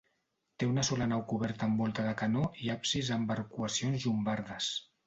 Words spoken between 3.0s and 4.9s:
amb arcuacions llombardes.